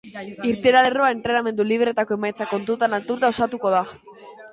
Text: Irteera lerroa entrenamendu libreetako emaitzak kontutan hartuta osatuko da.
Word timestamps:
Irteera 0.51 0.79
lerroa 0.85 1.09
entrenamendu 1.17 1.65
libreetako 1.71 2.15
emaitzak 2.21 2.49
kontutan 2.55 2.97
hartuta 2.99 3.31
osatuko 3.35 3.75
da. 3.75 3.83